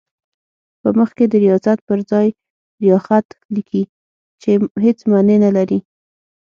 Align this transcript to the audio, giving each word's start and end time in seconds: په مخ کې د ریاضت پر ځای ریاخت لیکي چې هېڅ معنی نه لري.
په 0.81 0.89
مخ 0.97 1.09
کې 1.17 1.25
د 1.31 1.33
ریاضت 1.43 1.79
پر 1.87 1.99
ځای 2.11 2.27
ریاخت 2.83 3.27
لیکي 3.55 3.83
چې 4.41 4.51
هېڅ 4.83 4.97
معنی 5.11 5.37
نه 5.45 5.51
لري. 5.57 5.79